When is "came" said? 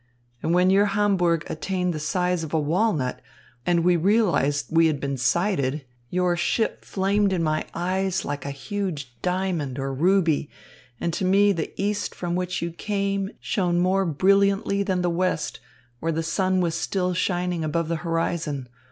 12.71-13.29